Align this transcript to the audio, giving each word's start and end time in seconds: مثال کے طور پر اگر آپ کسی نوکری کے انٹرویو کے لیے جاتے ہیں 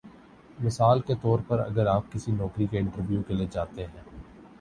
مثال 0.59 0.99
کے 1.01 1.15
طور 1.21 1.39
پر 1.47 1.59
اگر 1.59 1.87
آپ 1.87 2.11
کسی 2.11 2.31
نوکری 2.31 2.67
کے 2.67 2.79
انٹرویو 2.79 3.21
کے 3.21 3.33
لیے 3.33 3.47
جاتے 3.51 3.85
ہیں 3.85 4.03